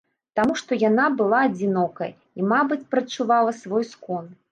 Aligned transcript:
Таму 0.37 0.53
што 0.59 0.77
яна 0.83 1.03
была 1.19 1.41
адзінокая 1.49 2.07
і, 2.39 2.47
мабыць, 2.53 2.79
прадчувала 2.95 3.51
свой 3.61 3.87
скон. 3.93 4.25